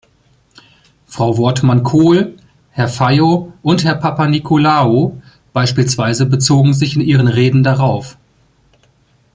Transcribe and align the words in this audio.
Frau 1.05 1.37
Wortmann-Kool, 1.37 2.35
Herr 2.71 2.87
Feio 2.87 3.53
und 3.61 3.83
Herr 3.83 3.93
Papanikolaou 3.93 5.21
beispielsweise 5.53 6.25
bezogen 6.25 6.73
sich 6.73 6.95
in 6.95 7.01
ihren 7.01 7.27
Reden 7.27 7.61
darauf. 7.61 8.17